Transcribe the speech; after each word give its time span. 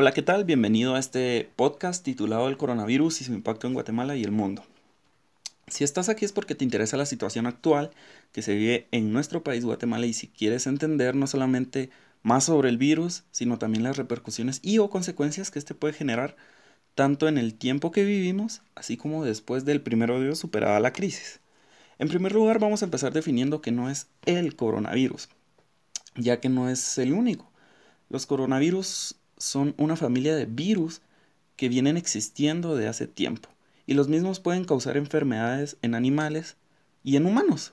Hola, 0.00 0.12
¿qué 0.12 0.22
tal? 0.22 0.46
Bienvenido 0.46 0.94
a 0.94 0.98
este 0.98 1.50
podcast 1.56 2.02
titulado 2.02 2.48
El 2.48 2.56
coronavirus 2.56 3.20
y 3.20 3.24
su 3.24 3.34
impacto 3.34 3.66
en 3.66 3.74
Guatemala 3.74 4.16
y 4.16 4.24
el 4.24 4.30
mundo. 4.30 4.64
Si 5.66 5.84
estás 5.84 6.08
aquí 6.08 6.24
es 6.24 6.32
porque 6.32 6.54
te 6.54 6.64
interesa 6.64 6.96
la 6.96 7.04
situación 7.04 7.46
actual 7.46 7.90
que 8.32 8.40
se 8.40 8.54
vive 8.54 8.88
en 8.92 9.12
nuestro 9.12 9.42
país 9.42 9.62
Guatemala 9.62 10.06
y 10.06 10.14
si 10.14 10.28
quieres 10.28 10.66
entender 10.66 11.14
no 11.14 11.26
solamente 11.26 11.90
más 12.22 12.44
sobre 12.44 12.70
el 12.70 12.78
virus, 12.78 13.24
sino 13.30 13.58
también 13.58 13.84
las 13.84 13.98
repercusiones 13.98 14.60
y 14.62 14.78
o 14.78 14.88
consecuencias 14.88 15.50
que 15.50 15.58
este 15.58 15.74
puede 15.74 15.92
generar 15.92 16.34
tanto 16.94 17.28
en 17.28 17.36
el 17.36 17.52
tiempo 17.52 17.90
que 17.90 18.02
vivimos, 18.02 18.62
así 18.74 18.96
como 18.96 19.26
después 19.26 19.66
del 19.66 19.82
primero 19.82 20.18
de 20.18 20.34
superada 20.34 20.80
la 20.80 20.94
crisis. 20.94 21.40
En 21.98 22.08
primer 22.08 22.32
lugar, 22.32 22.58
vamos 22.58 22.80
a 22.80 22.86
empezar 22.86 23.12
definiendo 23.12 23.60
que 23.60 23.70
no 23.70 23.90
es 23.90 24.06
el 24.24 24.56
coronavirus, 24.56 25.28
ya 26.16 26.40
que 26.40 26.48
no 26.48 26.70
es 26.70 26.96
el 26.96 27.12
único. 27.12 27.50
Los 28.08 28.24
coronavirus 28.24 29.19
son 29.40 29.74
una 29.78 29.96
familia 29.96 30.36
de 30.36 30.46
virus 30.46 31.00
que 31.56 31.68
vienen 31.68 31.96
existiendo 31.96 32.76
de 32.76 32.86
hace 32.86 33.08
tiempo 33.08 33.48
y 33.86 33.94
los 33.94 34.06
mismos 34.06 34.38
pueden 34.38 34.64
causar 34.64 34.96
enfermedades 34.96 35.76
en 35.82 35.96
animales 35.96 36.56
y 37.02 37.16
en 37.16 37.26
humanos. 37.26 37.72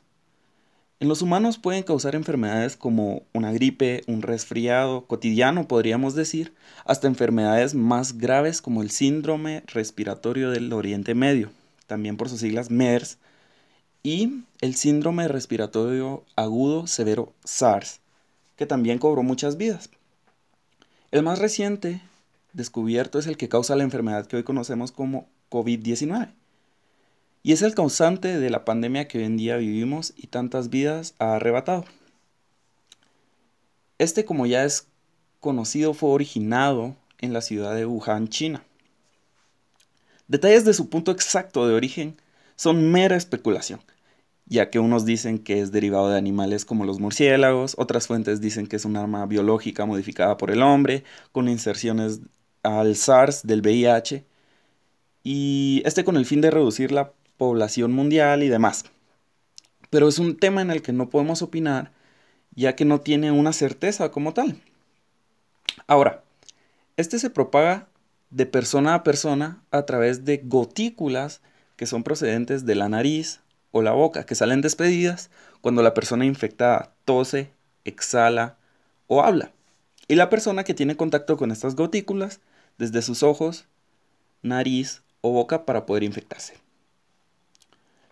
En 0.99 1.07
los 1.09 1.21
humanos 1.21 1.59
pueden 1.59 1.83
causar 1.83 2.15
enfermedades 2.15 2.75
como 2.75 3.21
una 3.33 3.51
gripe, 3.51 4.01
un 4.07 4.23
resfriado 4.23 5.05
cotidiano, 5.05 5.67
podríamos 5.67 6.15
decir, 6.15 6.55
hasta 6.85 7.05
enfermedades 7.05 7.75
más 7.75 8.17
graves 8.17 8.63
como 8.63 8.81
el 8.81 8.89
síndrome 8.89 9.61
respiratorio 9.67 10.49
del 10.49 10.73
Oriente 10.73 11.13
Medio, 11.13 11.51
también 11.85 12.17
por 12.17 12.29
sus 12.29 12.39
siglas 12.39 12.71
MERS, 12.71 13.19
y 14.01 14.41
el 14.61 14.73
síndrome 14.73 15.27
respiratorio 15.27 16.23
agudo 16.35 16.87
severo 16.87 17.31
SARS, 17.43 17.99
que 18.55 18.65
también 18.65 18.97
cobró 18.97 19.21
muchas 19.21 19.57
vidas. 19.57 19.91
El 21.09 21.23
más 21.23 21.39
reciente 21.39 22.01
descubierto 22.51 23.17
es 23.17 23.27
el 23.27 23.37
que 23.37 23.47
causa 23.47 23.77
la 23.77 23.83
enfermedad 23.83 24.25
que 24.25 24.35
hoy 24.35 24.43
conocemos 24.43 24.91
como 24.91 25.29
COVID-19. 25.49 26.33
Y 27.43 27.53
es 27.53 27.61
el 27.61 27.75
causante 27.75 28.37
de 28.37 28.49
la 28.49 28.65
pandemia 28.65 29.07
que 29.07 29.19
hoy 29.19 29.23
en 29.23 29.37
día 29.37 29.55
vivimos 29.55 30.13
y 30.17 30.27
tantas 30.27 30.69
vidas 30.69 31.15
ha 31.19 31.35
arrebatado. 31.35 31.85
Este, 33.99 34.25
como 34.25 34.45
ya 34.45 34.65
es 34.65 34.87
conocido, 35.39 35.93
fue 35.93 36.09
originado 36.09 36.97
en 37.19 37.31
la 37.31 37.41
ciudad 37.41 37.73
de 37.73 37.85
Wuhan, 37.85 38.27
China. 38.27 38.65
Detalles 40.27 40.65
de 40.65 40.73
su 40.73 40.89
punto 40.89 41.11
exacto 41.11 41.67
de 41.67 41.73
origen 41.73 42.19
son 42.57 42.91
mera 42.91 43.15
especulación, 43.15 43.79
ya 44.47 44.69
que 44.69 44.79
unos 44.79 45.05
dicen 45.05 45.39
que 45.39 45.61
es 45.61 45.71
derivado 45.71 46.09
de 46.09 46.17
animales 46.17 46.65
como 46.65 46.85
los 46.85 46.99
murciélagos, 46.99 47.75
otras 47.77 48.07
fuentes 48.07 48.39
dicen 48.41 48.67
que 48.67 48.77
es 48.77 48.85
un 48.85 48.95
arma 48.95 49.25
biológica 49.25 49.85
modificada 49.85 50.37
por 50.37 50.51
el 50.51 50.61
hombre, 50.61 51.03
con 51.31 51.49
inserciones 51.49 52.21
al 52.63 52.95
SARS 52.95 53.45
del 53.45 53.61
VIH, 53.61 54.25
y 55.23 55.81
este 55.85 56.05
con 56.05 56.15
el 56.15 56.25
fin 56.25 56.41
de 56.41 56.51
reducir 56.51 56.91
la 56.91 57.11
población 57.37 57.91
mundial 57.91 58.43
y 58.43 58.47
demás. 58.47 58.85
Pero 59.89 60.07
es 60.07 60.19
un 60.19 60.37
tema 60.37 60.61
en 60.61 60.71
el 60.71 60.81
que 60.81 60.93
no 60.93 61.09
podemos 61.09 61.41
opinar, 61.41 61.91
ya 62.55 62.75
que 62.75 62.85
no 62.85 63.01
tiene 63.01 63.31
una 63.31 63.53
certeza 63.53 64.11
como 64.11 64.33
tal. 64.33 64.61
Ahora, 65.85 66.23
este 66.95 67.19
se 67.19 67.29
propaga 67.29 67.87
de 68.29 68.45
persona 68.45 68.95
a 68.95 69.03
persona 69.03 69.61
a 69.71 69.85
través 69.85 70.25
de 70.25 70.41
gotículas 70.43 71.41
que 71.75 71.85
son 71.85 72.03
procedentes 72.03 72.65
de 72.65 72.75
la 72.75 72.89
nariz, 72.89 73.41
o 73.77 73.81
la 73.81 73.91
boca, 73.91 74.25
que 74.25 74.35
salen 74.35 74.61
despedidas 74.61 75.29
cuando 75.61 75.81
la 75.81 75.93
persona 75.93 76.25
infectada 76.25 76.93
tose, 77.05 77.51
exhala 77.85 78.57
o 79.07 79.23
habla. 79.23 79.51
Y 80.07 80.15
la 80.15 80.29
persona 80.29 80.63
que 80.63 80.73
tiene 80.73 80.97
contacto 80.97 81.37
con 81.37 81.51
estas 81.51 81.75
gotículas 81.75 82.39
desde 82.77 83.01
sus 83.01 83.23
ojos, 83.23 83.65
nariz 84.41 85.01
o 85.21 85.31
boca 85.31 85.65
para 85.65 85.85
poder 85.85 86.03
infectarse. 86.03 86.55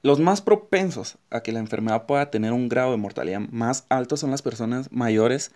Los 0.02 0.20
más 0.20 0.42
propensos 0.42 1.18
a 1.32 1.42
que 1.42 1.52
la 1.52 1.60
enfermedad 1.60 2.06
pueda 2.06 2.30
tener 2.30 2.54
un 2.54 2.70
grado 2.70 2.92
de 2.92 2.98
mortalidad 2.98 3.40
más 3.40 3.86
alto 3.90 4.18
son 4.18 4.32
las 4.32 4.42
personas 4.42 4.92
mayores 4.92 5.52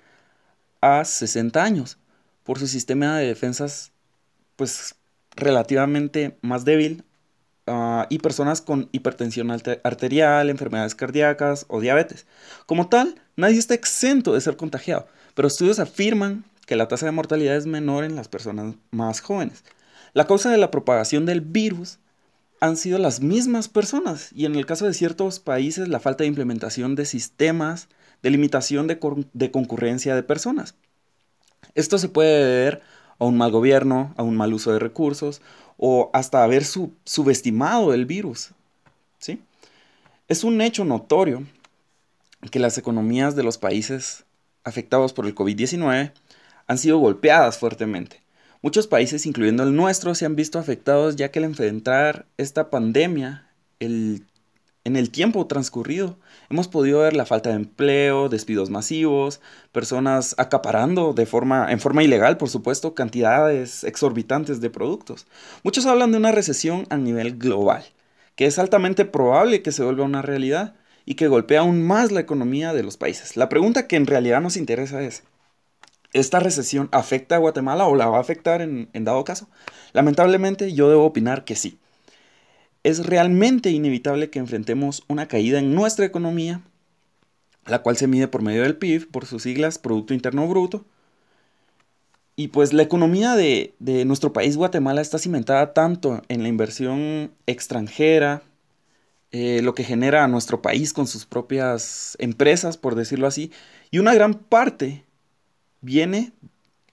a 0.82 1.06
60 1.06 1.64
años, 1.64 1.98
por 2.44 2.58
su 2.58 2.68
sistema 2.68 3.18
de 3.18 3.28
defensas 3.28 3.92
pues 4.56 4.96
relativamente 5.36 6.38
más 6.42 6.66
débil 6.66 7.04
Ah, 7.72 8.08
y 8.10 8.18
personas 8.18 8.62
con 8.62 8.90
hipertensión 8.92 9.52
arterial, 9.52 10.50
enfermedades 10.50 10.96
cardíacas 10.96 11.66
o 11.68 11.80
diabetes. 11.80 12.26
Como 12.66 12.90
tal, 12.90 13.22
nadie 13.36 13.60
está 13.60 13.76
exento 13.76 14.34
de 14.34 14.42
ser 14.42 14.58
contagiado, 14.58 15.08
pero 15.36 15.48
estudios 15.48 15.78
afirman 15.78 16.46
que 16.66 16.76
la 16.76 16.88
tasa 16.88 17.06
de 17.06 17.12
mortalidad 17.12 17.56
es 17.56 17.68
menor 17.68 18.04
en 18.04 18.16
las 18.16 18.28
personas 18.28 18.74
más 18.90 19.22
jóvenes. 19.22 19.64
La 20.14 20.26
causa 20.26 20.50
de 20.50 20.58
la 20.58 20.72
propagación 20.72 21.28
del 21.28 21.42
virus 21.42 22.00
han 22.60 22.76
sido 22.76 22.98
las 22.98 23.22
mismas 23.22 23.70
personas 23.70 24.32
y 24.34 24.46
en 24.46 24.56
el 24.56 24.66
caso 24.66 24.88
de 24.88 24.96
ciertos 24.96 25.40
países 25.40 25.88
la 25.88 26.00
falta 26.00 26.24
de 26.24 26.28
implementación 26.30 26.96
de 26.96 27.06
sistemas 27.06 27.88
de 28.24 28.32
limitación 28.32 28.88
de, 28.88 29.52
concurrencia 29.52 30.16
de 30.16 30.24
personas. 30.24 30.74
Esto 31.76 32.00
se 32.00 32.10
puede 32.10 32.44
deber 32.44 32.82
a 33.20 33.26
un 33.26 33.38
mal 33.38 33.52
gobierno, 33.52 34.14
a 34.18 34.24
un 34.24 34.36
mal 34.36 34.54
uso 34.54 34.72
de 34.72 34.80
recursos 34.80 35.42
o 35.78 36.10
hasta 36.14 36.44
haber 36.44 36.64
subestimado 36.66 37.94
el 37.94 38.06
virus. 38.06 38.52
¿sí? 39.20 39.42
Es 40.28 40.44
un 40.44 40.62
hecho 40.62 40.86
notorio 40.86 41.44
que 42.52 42.60
las 42.60 42.78
economías 42.78 43.36
de 43.36 43.44
los 43.44 43.58
países 43.58 44.26
afectados 44.64 45.14
por 45.14 45.26
el 45.26 45.36
COVID-19 45.36 46.14
han 46.68 46.78
sido 46.78 46.98
golpeadas 47.00 47.58
fuertemente. 47.58 48.22
Muchos 48.62 48.88
países, 48.88 49.26
incluyendo 49.26 49.64
el 49.64 49.76
nuestro, 49.76 50.16
se 50.16 50.26
han 50.26 50.36
visto 50.36 50.60
afectados 50.60 51.16
ya 51.16 51.32
que 51.32 51.40
al 51.40 51.46
enfrentar 51.46 52.26
esta 52.38 52.70
pandemia, 52.70 53.50
el 53.80 54.26
en 54.86 54.96
el 54.96 55.12
tiempo 55.12 55.46
transcurrido 55.48 56.18
hemos 56.50 56.68
podido 56.68 57.02
ver 57.02 57.16
la 57.16 57.26
falta 57.26 57.50
de 57.50 57.56
empleo, 57.56 58.30
despidos 58.30 58.70
masivos, 58.70 59.42
personas 59.72 60.36
acaparando 60.38 61.14
de 61.14 61.26
forma, 61.26 61.72
en 61.72 61.80
forma 61.80 62.04
ilegal, 62.04 62.38
por 62.38 62.50
supuesto, 62.50 62.96
cantidades 62.96 63.84
exorbitantes 63.84 64.62
de 64.62 64.70
productos. 64.70 65.28
Muchos 65.64 65.86
hablan 65.86 66.12
de 66.12 66.18
una 66.18 66.32
recesión 66.32 66.86
a 66.90 66.98
nivel 66.98 67.38
global, 67.38 67.84
que 68.36 68.46
es 68.46 68.58
altamente 68.58 69.06
probable 69.06 69.62
que 69.62 69.72
se 69.72 69.84
vuelva 69.84 70.06
una 70.06 70.22
realidad 70.22 70.76
y 71.06 71.16
que 71.16 71.28
golpea 71.28 71.62
aún 71.62 71.84
más 71.86 72.12
la 72.12 72.22
economía 72.22 72.74
de 72.74 72.84
los 72.84 72.98
países. 72.98 73.36
La 73.36 73.50
pregunta 73.50 73.88
que 73.88 73.96
en 73.96 74.08
realidad 74.08 74.42
nos 74.42 74.58
interesa 74.58 75.02
es, 75.02 75.24
¿esta 76.14 76.40
recesión 76.40 76.88
afecta 76.92 77.36
a 77.36 77.40
Guatemala 77.40 77.86
o 77.86 77.96
la 77.96 78.08
va 78.08 78.18
a 78.18 78.22
afectar 78.22 78.62
en, 78.62 78.90
en 78.94 79.04
dado 79.04 79.24
caso? 79.24 79.50
Lamentablemente 79.92 80.74
yo 80.74 80.90
debo 80.90 81.06
opinar 81.06 81.44
que 81.44 81.56
sí 81.56 81.80
es 82.84 83.06
realmente 83.06 83.72
inevitable 83.72 84.30
que 84.30 84.40
enfrentemos 84.40 85.04
una 85.08 85.28
caída 85.28 85.60
en 85.60 85.76
nuestra 85.76 86.06
economía, 86.06 86.62
la 87.66 87.82
cual 87.82 87.98
se 87.98 88.08
mide 88.08 88.28
por 88.28 88.42
medio 88.42 88.64
del 88.64 88.78
PIB, 88.78 89.10
por 89.12 89.26
sus 89.26 89.44
siglas 89.44 89.78
Producto 89.78 90.14
Interno 90.14 90.48
Bruto. 90.48 90.86
Y 92.36 92.48
pues 92.50 92.72
la 92.72 92.84
economía 92.84 93.36
de, 93.36 93.74
nuestro 94.06 94.32
país, 94.32 94.56
Guatemala, 94.56 95.02
está 95.02 95.20
cimentada 95.20 95.74
tanto 95.74 96.22
en 96.30 96.42
la 96.42 96.48
inversión 96.48 97.32
extranjera, 97.48 98.44
eh, 99.32 99.60
lo 99.62 99.76
que 99.76 99.84
genera 99.84 100.28
nuestro 100.28 100.62
país 100.62 100.94
con 100.94 101.06
sus 101.06 101.26
propias 101.26 102.16
empresas, 102.20 102.78
por 102.78 102.96
decirlo 102.96 103.28
así, 103.28 103.52
y 103.92 104.00
una 104.00 104.14
gran 104.14 104.36
parte 104.36 105.04
viene 105.82 106.32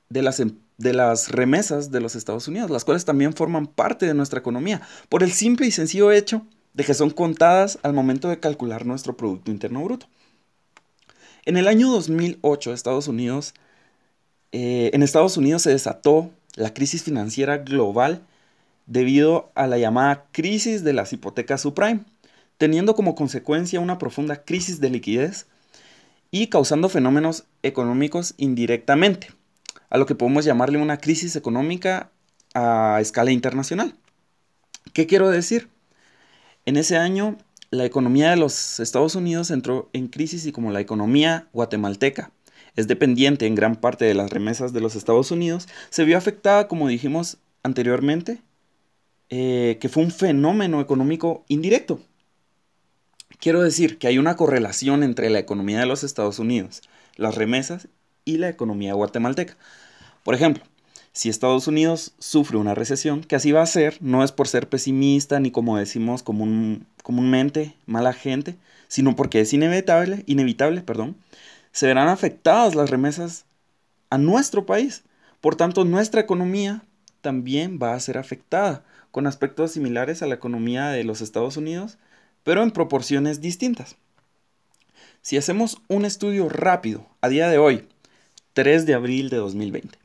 de 0.08 0.22
las 0.22 0.40
empresas 0.40 0.65
de 0.78 0.92
las 0.92 1.30
remesas 1.30 1.90
de 1.90 2.00
los 2.00 2.16
Estados 2.16 2.48
Unidos, 2.48 2.70
las 2.70 2.84
cuales 2.84 3.04
también 3.04 3.32
forman 3.32 3.66
parte 3.66 4.06
de 4.06 4.14
nuestra 4.14 4.40
economía, 4.40 4.82
por 5.08 5.22
el 5.22 5.32
simple 5.32 5.66
y 5.66 5.70
sencillo 5.70 6.12
hecho 6.12 6.46
de 6.74 6.84
que 6.84 6.94
son 6.94 7.10
contadas 7.10 7.78
al 7.82 7.94
momento 7.94 8.28
de 8.28 8.38
calcular 8.38 8.84
nuestro 8.84 9.16
Producto 9.16 9.50
Interno 9.50 9.82
Bruto. 9.82 10.06
En 11.46 11.56
el 11.56 11.68
año 11.68 11.90
2008, 11.90 12.72
Estados 12.72 13.08
Unidos, 13.08 13.54
eh, 14.52 14.90
en 14.92 15.02
Estados 15.02 15.36
Unidos 15.36 15.62
se 15.62 15.70
desató 15.70 16.30
la 16.54 16.74
crisis 16.74 17.02
financiera 17.02 17.58
global 17.58 18.22
debido 18.86 19.50
a 19.54 19.66
la 19.66 19.78
llamada 19.78 20.26
crisis 20.32 20.84
de 20.84 20.92
las 20.92 21.12
hipotecas 21.12 21.62
subprime, 21.62 22.04
teniendo 22.58 22.94
como 22.94 23.14
consecuencia 23.14 23.80
una 23.80 23.98
profunda 23.98 24.44
crisis 24.44 24.80
de 24.80 24.90
liquidez 24.90 25.46
y 26.30 26.48
causando 26.48 26.88
fenómenos 26.88 27.44
económicos 27.62 28.34
indirectamente 28.36 29.35
a 29.90 29.98
lo 29.98 30.06
que 30.06 30.14
podemos 30.14 30.44
llamarle 30.44 30.78
una 30.78 30.98
crisis 30.98 31.36
económica 31.36 32.10
a 32.54 32.98
escala 33.00 33.30
internacional. 33.30 33.94
¿Qué 34.92 35.06
quiero 35.06 35.28
decir? 35.30 35.68
En 36.64 36.76
ese 36.76 36.96
año, 36.96 37.36
la 37.70 37.84
economía 37.84 38.30
de 38.30 38.36
los 38.36 38.80
Estados 38.80 39.14
Unidos 39.14 39.50
entró 39.50 39.90
en 39.92 40.08
crisis 40.08 40.46
y 40.46 40.52
como 40.52 40.72
la 40.72 40.80
economía 40.80 41.48
guatemalteca 41.52 42.30
es 42.76 42.86
dependiente 42.86 43.46
en 43.46 43.54
gran 43.54 43.76
parte 43.76 44.04
de 44.04 44.14
las 44.14 44.30
remesas 44.30 44.72
de 44.72 44.80
los 44.80 44.94
Estados 44.94 45.30
Unidos, 45.30 45.66
se 45.90 46.04
vio 46.04 46.16
afectada, 46.18 46.68
como 46.68 46.88
dijimos 46.88 47.38
anteriormente, 47.62 48.42
eh, 49.30 49.78
que 49.80 49.88
fue 49.88 50.04
un 50.04 50.10
fenómeno 50.10 50.80
económico 50.80 51.44
indirecto. 51.48 52.00
Quiero 53.40 53.62
decir 53.62 53.98
que 53.98 54.06
hay 54.06 54.18
una 54.18 54.36
correlación 54.36 55.02
entre 55.02 55.30
la 55.30 55.38
economía 55.38 55.80
de 55.80 55.86
los 55.86 56.04
Estados 56.04 56.38
Unidos, 56.38 56.82
las 57.16 57.34
remesas 57.34 57.88
y 58.26 58.36
la 58.36 58.50
economía 58.50 58.92
guatemalteca. 58.92 59.56
Por 60.22 60.34
ejemplo, 60.34 60.62
Si 61.16 61.30
Estados 61.30 61.66
Unidos 61.66 62.12
sufre 62.18 62.58
una 62.58 62.74
recesión, 62.74 63.22
que 63.22 63.36
así 63.36 63.50
va 63.50 63.62
a 63.62 63.66
ser, 63.66 63.96
no 64.02 64.22
es 64.22 64.32
por 64.32 64.48
ser 64.48 64.68
pesimista 64.68 65.40
ni 65.40 65.50
como 65.50 65.78
decimos 65.78 66.22
comúnmente, 66.22 67.74
mala 67.86 68.12
gente, 68.12 68.58
sino 68.86 69.16
porque 69.16 69.40
es 69.40 69.50
inevitable, 69.54 70.24
inevitable, 70.26 70.82
perdón, 70.82 71.16
se 71.72 71.86
verán 71.86 72.08
afectadas 72.08 72.74
las 72.74 72.90
remesas 72.90 73.46
a 74.10 74.18
nuestro 74.18 74.66
país. 74.66 75.04
Por 75.40 75.56
tanto, 75.56 75.86
nuestra 75.86 76.20
economía 76.20 76.82
también 77.22 77.78
va 77.82 77.94
a 77.94 78.00
ser 78.00 78.18
afectada, 78.18 78.84
con 79.10 79.26
aspectos 79.26 79.72
similares 79.72 80.20
a 80.20 80.26
la 80.26 80.34
economía 80.34 80.88
de 80.88 81.02
los 81.02 81.22
Estados 81.22 81.56
Unidos, 81.56 81.96
pero 82.42 82.62
en 82.62 82.72
proporciones 82.72 83.40
distintas. 83.40 83.96
Si 85.22 85.38
hacemos 85.38 85.80
un 85.88 86.04
estudio 86.04 86.50
rápido 86.50 87.06
a 87.22 87.30
día 87.30 87.48
de 87.48 87.56
hoy, 87.56 87.88
3 88.56 88.86
de 88.86 88.94
abril 88.94 89.28
de 89.28 89.36
2020, 89.36 89.98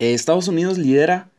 Estados 0.00 0.48
Unidos 0.48 0.76
lidera 0.76 1.30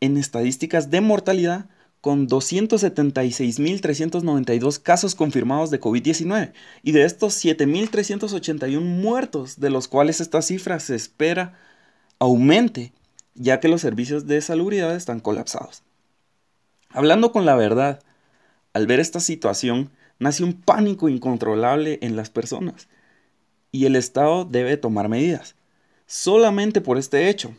en 0.00 0.16
estadísticas 0.16 0.90
de 0.90 1.00
mortalidad 1.00 1.66
con 2.00 2.26
276.392 2.26 4.82
casos 4.82 5.14
confirmados 5.14 5.70
de 5.70 5.80
COVID-19 5.80 6.52
y 6.82 6.90
de 6.90 7.04
estos 7.04 7.44
7.381 7.44 8.80
muertos, 8.80 9.60
de 9.60 9.70
los 9.70 9.86
cuales 9.86 10.20
esta 10.20 10.42
cifra 10.42 10.80
se 10.80 10.96
espera 10.96 11.56
aumente, 12.18 12.92
ya 13.36 13.60
que 13.60 13.68
los 13.68 13.82
servicios 13.82 14.26
de 14.26 14.40
salubridad 14.40 14.96
están 14.96 15.20
colapsados. 15.20 15.84
Hablando 16.88 17.30
con 17.30 17.46
la 17.46 17.54
verdad, 17.54 18.02
al 18.72 18.88
ver 18.88 18.98
esta 18.98 19.20
situación, 19.20 19.92
nace 20.18 20.42
un 20.42 20.54
pánico 20.54 21.08
incontrolable 21.08 22.00
en 22.02 22.16
las 22.16 22.30
personas 22.30 22.88
y 23.72 23.86
el 23.86 23.96
Estado 23.96 24.44
debe 24.44 24.76
tomar 24.76 25.08
medidas. 25.08 25.56
Solamente 26.06 26.82
por 26.82 26.98
este 26.98 27.28
hecho, 27.30 27.54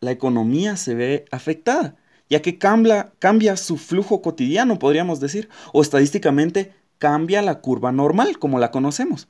la 0.00 0.10
economía 0.10 0.76
se 0.76 0.94
ve 0.94 1.24
afectada, 1.30 1.96
ya 2.28 2.42
que 2.42 2.58
cambia, 2.58 3.12
cambia 3.18 3.56
su 3.56 3.78
flujo 3.78 4.22
cotidiano, 4.22 4.78
podríamos 4.78 5.18
decir, 5.18 5.48
o 5.72 5.82
estadísticamente 5.82 6.74
cambia 6.98 7.42
la 7.42 7.60
curva 7.60 7.90
normal, 7.90 8.38
como 8.38 8.58
la 8.58 8.70
conocemos. 8.70 9.28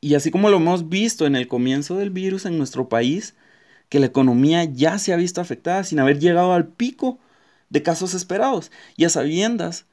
Y 0.00 0.14
así 0.14 0.30
como 0.30 0.48
lo 0.48 0.56
hemos 0.56 0.88
visto 0.88 1.26
en 1.26 1.36
el 1.36 1.48
comienzo 1.48 1.96
del 1.96 2.10
virus 2.10 2.46
en 2.46 2.56
nuestro 2.56 2.88
país, 2.88 3.34
que 3.88 3.98
la 4.00 4.06
economía 4.06 4.64
ya 4.64 4.98
se 4.98 5.12
ha 5.12 5.16
visto 5.16 5.40
afectada 5.40 5.84
sin 5.84 5.98
haber 5.98 6.18
llegado 6.18 6.54
al 6.54 6.66
pico 6.66 7.18
de 7.68 7.82
casos 7.82 8.14
esperados, 8.14 8.70
y 8.96 9.04
a 9.04 9.10
sabiendas 9.10 9.86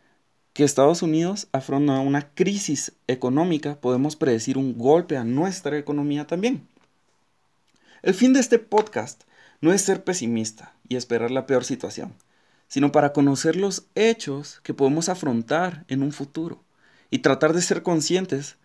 que 0.54 0.64
Estados 0.64 1.02
Unidos 1.02 1.48
afronta 1.52 2.00
una 2.00 2.30
crisis 2.34 2.94
económica, 3.08 3.76
podemos 3.80 4.16
predecir 4.16 4.58
un 4.58 4.78
golpe 4.78 5.18
a 5.18 5.24
nuestra 5.24 5.78
economía 5.78 6.28
también. 6.28 6.68
El 8.02 8.14
fin 8.14 8.34
de 8.34 8.40
este 8.40 8.60
podcast 8.60 9.24
no 9.62 9.74
es 9.74 9.82
ser 9.82 10.04
pesimista 10.04 10.74
y 10.88 10.96
esperar 10.96 11.32
la 11.32 11.46
peor 11.46 11.66
situación, 11.66 12.14
sino 12.68 12.92
para 12.92 13.14
conocer 13.14 13.56
los 13.56 13.86
hechos 13.96 14.62
que 14.64 14.74
podemos 14.74 15.10
afrontar 15.10 15.86
en 15.88 16.04
un 16.04 16.12
futuro 16.12 16.64
y 17.12 17.20
tratar 17.20 17.54
de 17.54 17.62
ser 17.62 17.84
conscientes 17.84 18.58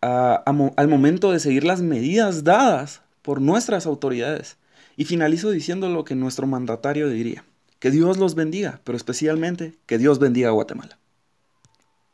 al 0.00 0.88
momento 0.88 1.32
de 1.32 1.40
seguir 1.40 1.64
las 1.64 1.82
medidas 1.82 2.44
dadas 2.44 3.02
por 3.22 3.40
nuestras 3.40 3.86
autoridades. 3.86 4.56
Y 4.96 5.04
finalizo 5.04 5.50
diciendo 5.50 5.90
lo 5.90 6.04
que 6.04 6.14
nuestro 6.14 6.46
mandatario 6.46 7.10
diría. 7.10 7.44
Que 7.78 7.90
Dios 7.90 8.16
los 8.18 8.34
bendiga, 8.34 8.80
pero 8.84 8.96
especialmente 8.96 9.78
que 9.86 9.98
Dios 9.98 10.18
bendiga 10.18 10.48
a 10.48 10.52
Guatemala. 10.52 10.98